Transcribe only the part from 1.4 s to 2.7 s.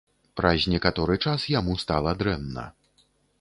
яму стала дрэнна.